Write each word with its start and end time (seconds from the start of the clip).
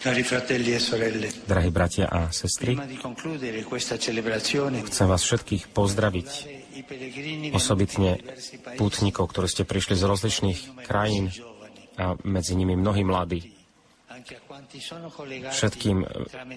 E 0.00 0.24
Drahí 1.44 1.68
bratia 1.68 2.08
a 2.08 2.32
sestry, 2.32 2.72
chcem 4.88 5.06
vás 5.12 5.20
všetkých 5.20 5.68
pozdraviť, 5.76 6.28
osobitne 7.52 8.16
pútnikov, 8.80 9.28
ktorí 9.28 9.46
ste 9.52 9.68
prišli 9.68 10.00
z 10.00 10.04
rozličných 10.08 10.58
krajín 10.88 11.28
a 12.00 12.16
medzi 12.24 12.56
nimi 12.56 12.80
mnohí 12.80 13.04
mladí. 13.04 13.52
Všetkým 15.52 15.98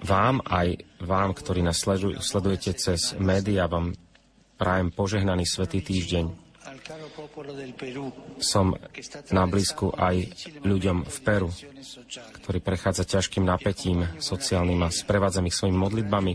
vám, 0.08 0.40
aj 0.48 0.68
vám, 1.04 1.36
ktorí 1.36 1.68
nás 1.68 1.84
sledujete 2.24 2.72
cez 2.80 3.12
médiá, 3.20 3.68
vám 3.68 3.92
prajem 4.56 4.88
požehnaný 4.96 5.44
svetý 5.44 5.84
týždeň. 5.84 6.43
Som 8.40 8.76
na 9.36 9.44
blízku 9.44 9.92
aj 9.94 10.16
ľuďom 10.64 11.04
v 11.04 11.18
Peru, 11.22 11.50
ktorý 12.40 12.60
prechádza 12.64 13.04
ťažkým 13.04 13.44
napätím 13.44 14.08
sociálnym 14.18 14.80
a 14.84 14.90
sprevádzam 14.90 15.48
ich 15.48 15.56
svojimi 15.56 15.78
modlitbami 15.78 16.34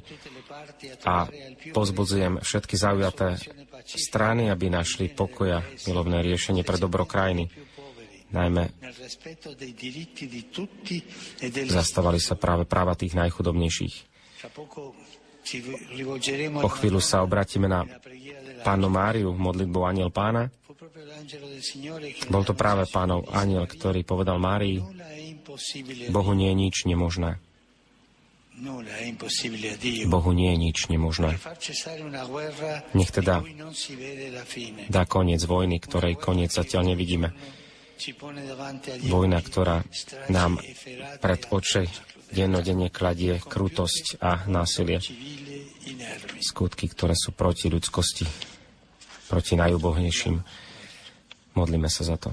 a 1.09 1.27
pozbudzujem 1.73 2.45
všetky 2.45 2.75
zaujaté 2.77 3.41
strany, 3.89 4.53
aby 4.53 4.69
našli 4.69 5.09
pokoja, 5.09 5.65
milovné 5.89 6.21
riešenie 6.21 6.61
pre 6.61 6.77
dobro 6.77 7.09
krajiny. 7.09 7.49
Najmä 8.29 8.69
zastávali 11.73 12.21
sa 12.21 12.37
práve 12.37 12.69
práva 12.69 12.93
tých 12.93 13.17
najchudobnejších. 13.17 13.95
Po 16.61 16.71
chvíľu 16.77 17.01
sa 17.01 17.25
obratíme 17.25 17.71
na 17.71 17.87
pánu 18.63 18.89
Máriu 18.93 19.33
modlitbou 19.33 19.89
Aniel 19.89 20.13
pána. 20.13 20.53
Bol 22.29 22.43
to 22.47 22.55
práve 22.55 22.87
pánov 22.89 23.27
aniel, 23.35 23.67
ktorý 23.67 24.07
povedal 24.07 24.39
Márii, 24.39 24.79
Bohu 26.13 26.33
nie 26.37 26.53
je 26.53 26.57
nič 26.57 26.77
nemožné. 26.85 27.41
Bohu 30.11 30.31
nie 30.35 30.51
je 30.51 30.59
nič 30.59 30.79
nemožné. 30.91 31.39
Nech 32.95 33.11
teda 33.15 33.35
dá 34.91 35.03
koniec 35.07 35.43
vojny, 35.47 35.79
ktorej 35.79 36.19
koniec 36.19 36.51
zatiaľ 36.51 36.95
nevidíme. 36.95 37.31
Vojna, 39.11 39.39
ktorá 39.43 39.83
nám 40.31 40.63
pred 41.19 41.41
oči 41.51 41.91
dennodenne 42.31 42.93
kladie 42.93 43.41
krutosť 43.43 44.21
a 44.23 44.47
násilie. 44.47 45.03
Skutky, 46.39 46.87
ktoré 46.93 47.17
sú 47.19 47.35
proti 47.35 47.67
ľudskosti, 47.73 48.25
proti 49.27 49.59
najubohnejším. 49.59 50.37
Modlíme 51.59 51.91
sa 51.91 52.07
za 52.07 52.17
to. 52.21 52.31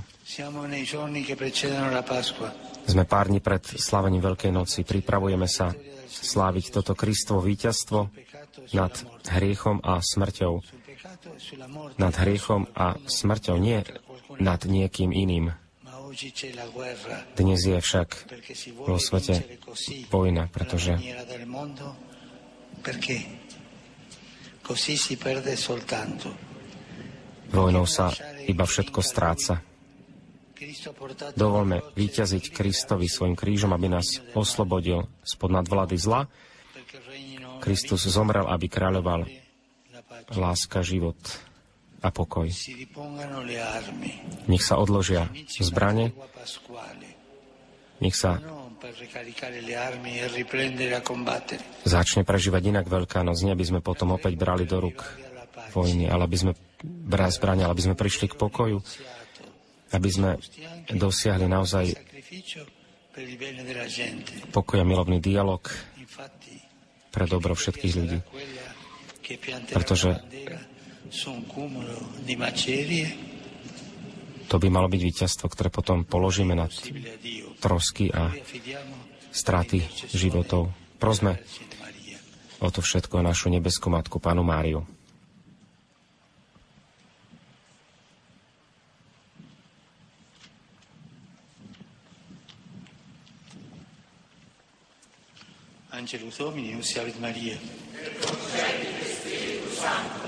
Sme 2.86 3.04
pár 3.10 3.26
dní 3.34 3.42
pred 3.42 3.64
slavením 3.66 4.22
Veľkej 4.22 4.52
noci. 4.54 4.86
Pripravujeme 4.86 5.50
sa 5.50 5.74
sláviť 6.06 6.66
toto 6.70 6.94
Kristovo 6.94 7.42
víťazstvo 7.42 8.14
nad 8.74 8.94
hriechom 9.30 9.80
a 9.84 10.00
smrťou. 10.00 10.54
Nad 12.00 12.14
hriechom 12.16 12.68
a 12.76 12.96
smrťou, 12.98 13.56
nie 13.60 13.84
nad 14.40 14.62
niekým 14.66 15.12
iným. 15.12 15.54
Dnes 17.36 17.60
je 17.60 17.76
však 17.76 18.10
vo 18.88 18.96
svete 18.96 19.60
vojna, 20.08 20.48
pretože 20.48 20.96
vojnou 27.52 27.86
sa 27.86 28.06
iba 28.48 28.64
všetko 28.64 29.00
stráca. 29.04 29.60
Dovolme 31.36 31.84
vyťaziť 32.00 32.44
Kristovi 32.56 33.12
svojim 33.12 33.36
krížom, 33.36 33.76
aby 33.76 33.92
nás 33.92 34.24
oslobodil 34.32 35.12
spod 35.28 35.52
nadvlády 35.52 36.00
zla. 36.00 36.32
Kristus 37.62 38.08
zomrel, 38.08 38.46
aby 38.48 38.68
kráľoval 38.68 39.28
láska, 40.34 40.82
život 40.82 41.18
a 42.02 42.10
pokoj. 42.14 42.50
Nech 44.46 44.64
sa 44.64 44.76
odložia 44.78 45.30
zbrane, 45.62 46.14
nech 48.02 48.16
sa 48.18 48.38
začne 51.86 52.22
prežívať 52.22 52.64
inak 52.70 52.86
Veľká 52.86 53.26
noc, 53.26 53.42
aby 53.42 53.66
sme 53.66 53.82
potom 53.82 54.14
opäť 54.14 54.34
brali 54.38 54.70
do 54.70 54.78
rúk 54.78 55.02
vojny, 55.74 56.06
ale 56.06 56.30
aby 56.30 56.38
sme 56.38 56.52
brali 56.86 57.32
zbrane, 57.34 57.66
ale 57.66 57.74
aby 57.74 57.86
sme 57.90 57.96
prišli 57.98 58.30
k 58.30 58.38
pokoju, 58.38 58.78
aby 59.96 60.10
sme 60.12 60.38
dosiahli 60.94 61.50
naozaj 61.50 61.98
pokoj 64.54 64.78
a 64.78 64.86
milovný 64.86 65.24
dialog 65.24 65.66
pre 67.16 67.32
dobro 67.32 67.56
všetkých 67.56 67.94
ľudí. 67.96 68.20
Pretože 69.72 70.20
to 74.52 74.56
by 74.60 74.68
malo 74.68 74.92
byť 74.92 75.02
víťazstvo, 75.02 75.48
ktoré 75.48 75.72
potom 75.72 76.04
položíme 76.04 76.52
na 76.52 76.68
trosky 77.64 78.12
a 78.12 78.36
straty 79.32 79.88
životov. 80.12 80.76
Prosme 81.00 81.40
o 82.60 82.68
to 82.68 82.84
všetko 82.84 83.24
našu 83.24 83.48
nebeskú 83.48 83.88
matku, 83.88 84.20
Pánu 84.20 84.44
Máriu. 84.44 84.84
Angelus 95.90 96.38
Domini, 96.38 96.76
usiavit 96.76 97.20
Maria. 97.20 97.58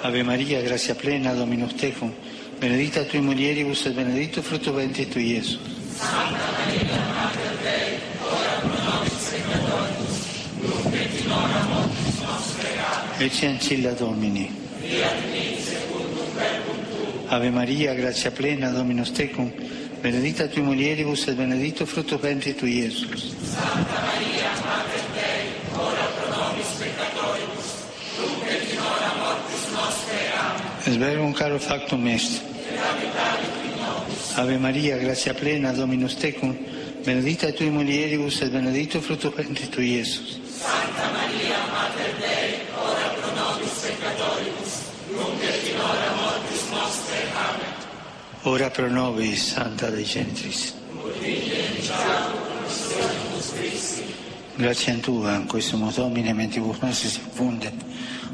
Ave 0.01 0.23
Maria, 0.23 0.61
grazia 0.61 0.95
plena, 0.95 1.33
Dominus 1.33 1.73
tecum, 1.73 2.13
benedicta 2.59 3.03
tui 3.03 3.19
mulieribus 3.19 3.85
et 3.85 3.93
benedictus 3.93 4.45
fructus 4.45 4.73
ventris 4.73 5.09
tui, 5.09 5.33
Iesus. 5.33 5.59
Santa 5.97 6.51
Maria, 6.57 6.97
Mater 7.13 7.57
Dei, 7.63 7.99
ora 8.21 8.59
pro 8.61 8.77
nobis 8.85 9.29
peccatoribus, 9.29 10.15
nunc 10.61 10.93
et 10.93 11.19
in 11.23 11.31
hora 11.31 11.63
mortis 11.65 12.19
nostre. 12.21 12.69
Ecce 13.17 13.47
ancilla 13.47 13.91
Domini. 13.93 14.51
Fiat 14.79 15.25
mi, 15.31 15.57
secundum 15.59 16.33
tu. 16.35 17.23
Ave 17.27 17.49
Maria, 17.49 17.93
grazia 17.95 18.31
plena, 18.31 18.69
Dominus 18.69 19.11
tecum, 19.11 19.51
benedicta 20.01 20.47
tui 20.47 20.61
mulieribus 20.61 21.27
et 21.27 21.35
benedictus 21.35 21.89
fructus 21.89 22.19
ventris 22.19 22.55
tui, 22.55 22.77
Iesus. 22.77 23.33
Santa 23.41 24.01
Maria, 24.05 24.36
Verbum 30.95 31.33
caro 31.33 31.59
factum 31.59 32.07
est. 32.07 32.41
Ave 34.37 34.57
Maria, 34.57 34.97
grazia 34.97 35.33
plena, 35.33 35.73
Dominus 35.73 36.15
tecum, 36.15 36.55
benedicta 37.03 37.51
tui 37.51 37.69
mulieribus 37.69 38.41
et 38.41 38.51
benedictus 38.51 39.03
fructus 39.03 39.33
ventris 39.35 39.69
tui, 39.69 39.97
Iesus. 39.97 40.39
Santa 40.47 41.09
Maria, 41.11 41.57
Mater 41.73 42.13
Dei, 42.19 42.61
ora 42.75 43.09
pro 43.17 43.33
nobis 43.33 43.73
peccatoribus, 43.81 44.73
nunc 45.11 45.41
et 45.41 45.67
in 45.71 45.79
hora 45.79 46.13
mortis 46.15 46.69
nostre. 46.69 47.17
Amen. 47.33 47.73
Ora 48.43 48.69
pro 48.69 48.87
nobis, 48.89 49.53
Santa 49.53 49.89
Dei 49.89 50.05
Gentris. 50.05 50.75
Grazie 54.55 54.93
a 54.93 54.97
Tua, 54.97 55.35
in 55.35 55.47
questo 55.47 55.77
Domine, 55.77 56.33
mentibus 56.33 56.77
nostri 56.79 57.09
si 57.09 57.19
infunde, 57.19 57.71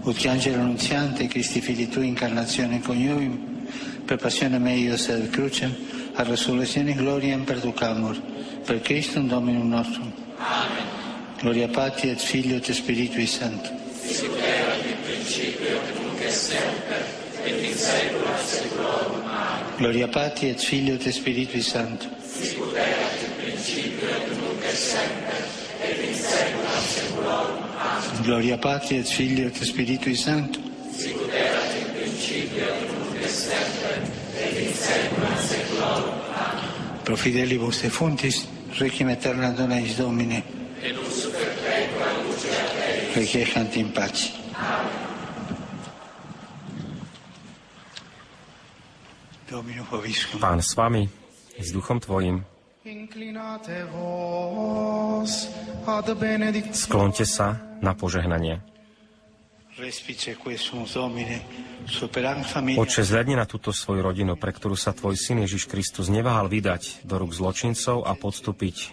ut 0.03 0.25
angelo 0.25 0.59
annunziante, 0.59 1.27
Cristi 1.27 1.61
fili 1.61 1.88
Tui, 1.88 2.07
incarnazione 2.07 2.81
coniuim, 2.81 3.67
per 4.05 4.17
passione 4.17 4.59
meius 4.59 5.07
et 5.07 5.29
crucem, 5.29 5.73
a 6.15 6.23
resurrezione 6.23 6.94
gloriam 6.94 7.44
perducamur, 7.44 8.19
per 8.65 8.81
Christum 8.81 9.27
Dominum 9.27 9.69
nostrum. 9.69 10.11
Amen. 10.38 11.01
Gloria 11.39 11.67
Patri 11.67 12.09
et 12.09 12.19
Filio 12.19 12.57
et 12.57 12.71
Spiritui 12.71 13.25
Sancto. 13.25 13.69
Sicut 14.03 14.38
erat 14.38 14.85
in 14.85 14.97
principio, 15.03 15.79
nunc 15.95 16.21
et 16.21 16.31
semper, 16.31 17.03
et 17.44 17.63
in 17.63 17.75
saecula 17.75 18.38
saeculorum. 18.38 19.23
Amen. 19.23 19.75
Gloria 19.77 20.07
Patri 20.07 20.50
et 20.50 20.59
Filio 20.59 20.95
et 20.95 21.11
Spiritui 21.11 21.61
Sancto. 21.61 22.07
Sicut 22.27 22.75
erat 22.75 23.27
in 23.27 23.35
principio, 23.41 24.07
nunc 24.35 24.63
et 24.63 24.75
semper, 24.75 25.47
et 25.79 26.07
in 26.07 26.15
saecula 26.15 27.62
Gloria 28.21 28.57
Patri 28.57 28.98
et 28.98 29.04
Filio 29.04 29.48
et 29.48 29.65
Spiritui 29.65 30.15
Sancto. 30.15 30.60
Sicut 30.94 31.33
erat 31.33 31.74
in 31.80 31.88
principio 31.95 32.65
nunc 32.80 33.15
et 38.24 38.80
requiem 38.80 39.10
aeterna 39.10 39.51
dona 39.51 39.80
eis 39.80 39.98
Domine. 39.98 40.44
Requiescant 43.15 43.75
in 43.75 43.92
pace. 43.94 44.33
Pán 50.39 50.62
s 50.62 50.74
vami, 50.75 51.10
s 51.60 51.71
duchom 51.71 52.00
tvojim. 52.00 52.52
Sklonte 56.75 57.24
sa 57.24 57.56
na 57.80 57.95
požehnanie. 57.95 58.59
Oče, 62.75 63.01
zhľadni 63.07 63.39
na 63.39 63.47
túto 63.47 63.71
svoju 63.71 64.03
rodinu, 64.03 64.35
pre 64.35 64.51
ktorú 64.51 64.75
sa 64.75 64.91
tvoj 64.91 65.15
syn 65.15 65.47
Ježiš 65.47 65.71
Kristus 65.71 66.12
neváhal 66.12 66.51
vydať 66.51 67.07
do 67.07 67.24
rúk 67.24 67.31
zločincov 67.31 68.03
a 68.03 68.19
podstúpiť 68.19 68.91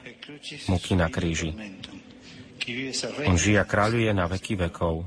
muky 0.70 0.94
na 0.94 1.10
kríži. 1.10 1.50
On 3.26 3.34
žije 3.34 3.58
a 3.58 3.66
kráľuje 3.66 4.14
na 4.14 4.30
veky 4.30 4.54
vekov. 4.70 5.02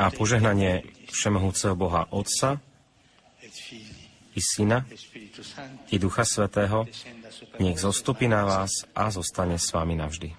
A 0.00 0.06
požehnanie 0.16 0.88
Všemohúceho 1.12 1.76
Boha 1.76 2.08
Otca 2.08 2.56
i 4.38 4.40
Syna 4.40 4.86
i 5.90 5.98
Ducha 5.98 6.22
Svetého 6.22 6.86
nech 7.58 7.82
zostupí 7.82 8.30
na 8.30 8.46
vás 8.46 8.86
a 8.94 9.10
zostane 9.10 9.58
s 9.58 9.74
vami 9.74 9.98
navždy. 9.98 10.30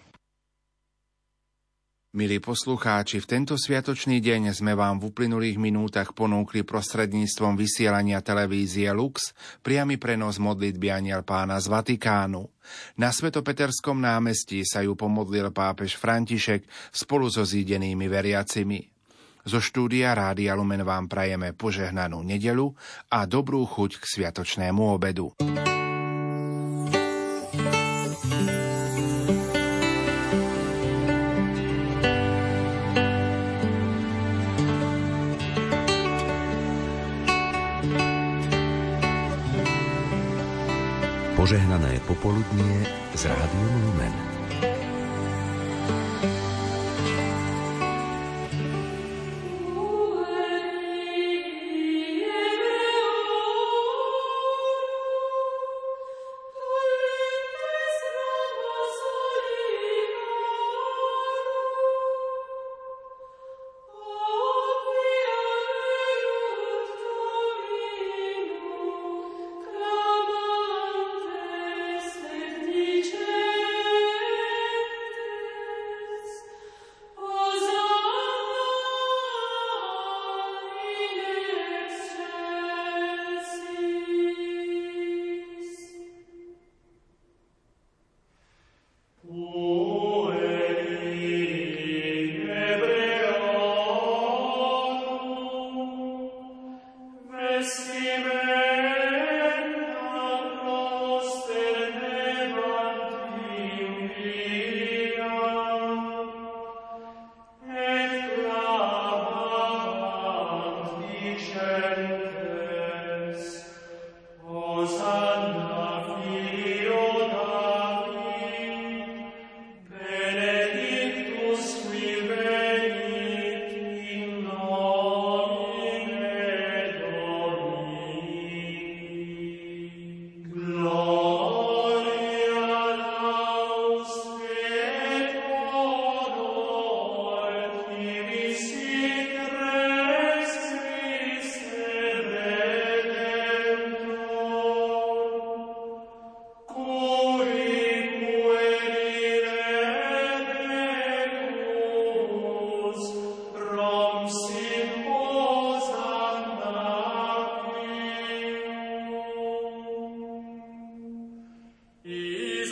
Milí 2.09 2.41
poslucháči, 2.41 3.21
v 3.21 3.29
tento 3.29 3.53
sviatočný 3.53 4.17
deň 4.17 4.57
sme 4.57 4.73
vám 4.73 4.97
v 4.97 5.13
uplynulých 5.13 5.61
minútach 5.61 6.17
ponúkli 6.17 6.65
prostredníctvom 6.65 7.53
vysielania 7.53 8.17
televízie 8.25 8.89
Lux 8.89 9.29
priamy 9.61 10.01
prenos 10.01 10.41
modlitby 10.41 10.89
Aniel 10.89 11.21
pána 11.21 11.61
z 11.61 11.69
Vatikánu. 11.69 12.49
Na 12.97 13.13
Svetopeterskom 13.13 14.01
námestí 14.01 14.65
sa 14.65 14.81
ju 14.81 14.97
pomodlil 14.97 15.53
pápež 15.53 16.01
František 16.01 16.65
spolu 16.89 17.29
so 17.29 17.45
zídenými 17.45 18.09
veriacimi. 18.09 18.98
Zo 19.47 19.63
štúdia 19.63 20.11
Rádia 20.11 20.51
Lumen 20.53 20.83
vám 20.83 21.07
prajeme 21.07 21.55
požehnanú 21.55 22.19
nedelu 22.21 22.75
a 23.07 23.23
dobrú 23.23 23.63
chuť 23.63 23.97
k 23.97 24.03
sviatočnému 24.03 24.83
obedu. 24.83 25.31
Požehnané 41.39 42.03
popoludnie 42.03 42.83
s 43.15 43.23
Rádiom 43.23 43.75
Lumen. 43.87 44.28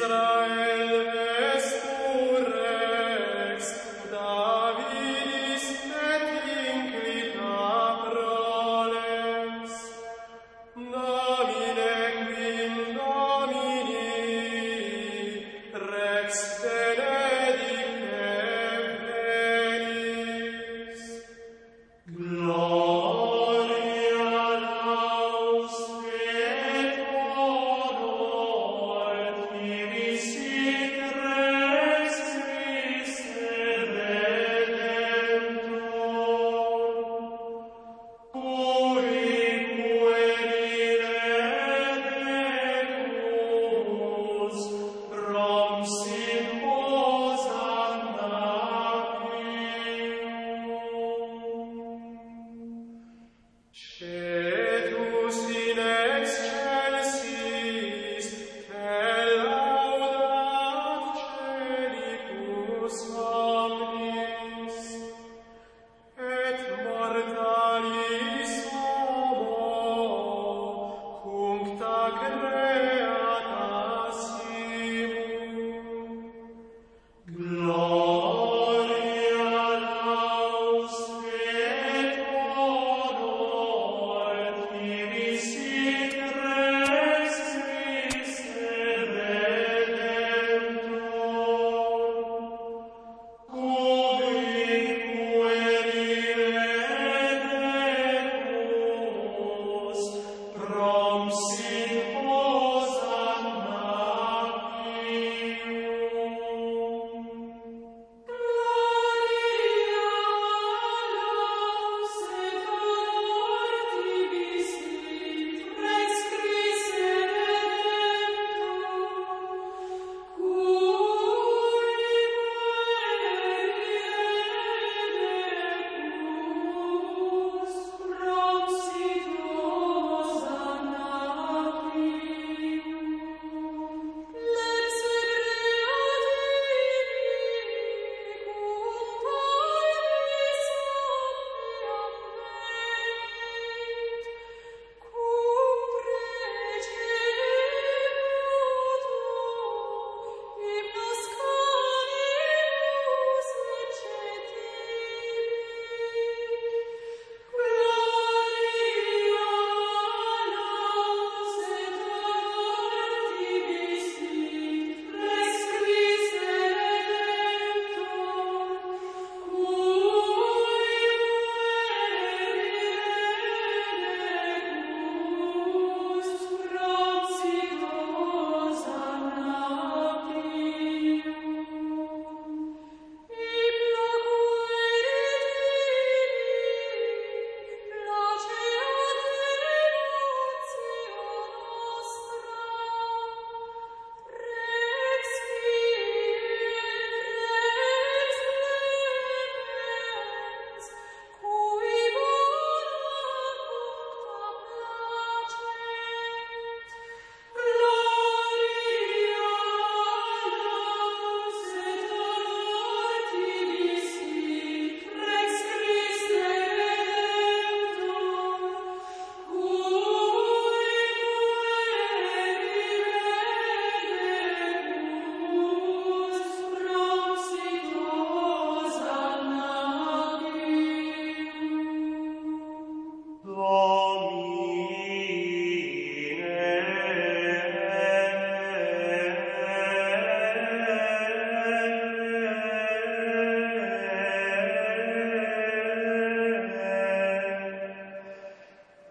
Israel. 0.08 0.47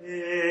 Yeah. 0.09 0.46